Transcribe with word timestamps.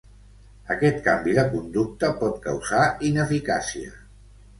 Aquest 0.75 0.95
canvi 1.07 1.35
de 1.39 1.43
conducta 1.51 2.09
pot 2.21 2.39
causar 2.47 2.87
ineficàcia. 3.11 3.93